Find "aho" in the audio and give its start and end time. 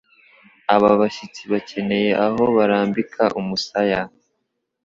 2.25-2.41